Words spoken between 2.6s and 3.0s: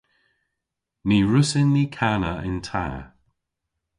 ta.